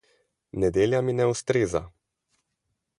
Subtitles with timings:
[0.63, 1.85] Nedelja mi ne ustreza.